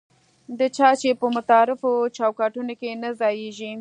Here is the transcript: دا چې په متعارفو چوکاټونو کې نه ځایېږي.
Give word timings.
دا 0.57 0.67
چې 1.01 1.09
په 1.21 1.27
متعارفو 1.35 1.91
چوکاټونو 2.17 2.73
کې 2.79 2.99
نه 3.03 3.09
ځایېږي. 3.19 3.69